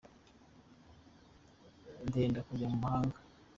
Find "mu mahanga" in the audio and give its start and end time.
2.71-3.17